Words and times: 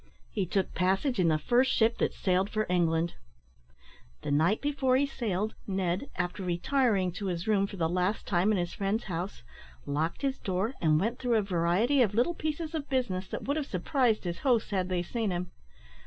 He 0.31 0.47
took 0.47 0.73
passage 0.73 1.19
in 1.19 1.27
the 1.27 1.37
first 1.37 1.71
ship 1.71 1.99
that 1.99 2.11
sailed 2.15 2.49
for 2.49 2.65
England. 2.67 3.13
The 4.23 4.31
night 4.31 4.59
before 4.59 4.97
he 4.97 5.05
sailed, 5.05 5.53
Ned, 5.67 6.09
after 6.15 6.41
retiring 6.41 7.11
to 7.11 7.27
his 7.27 7.47
room 7.47 7.67
for 7.67 7.77
the 7.77 7.87
last 7.87 8.25
time 8.25 8.51
in 8.51 8.57
his 8.57 8.73
friend's 8.73 9.03
house, 9.03 9.43
locked 9.85 10.23
his 10.23 10.39
door, 10.39 10.73
and 10.81 10.99
went 10.99 11.19
through 11.19 11.35
a 11.37 11.43
variety 11.43 12.01
of 12.01 12.15
little 12.15 12.33
pieces 12.33 12.73
of 12.73 12.89
business 12.89 13.27
that 13.27 13.43
would 13.43 13.57
have 13.57 13.67
surprised 13.67 14.23
his 14.23 14.39
hosts 14.39 14.71
had 14.71 14.89
they 14.89 15.03
seen 15.03 15.29
him. 15.29 15.51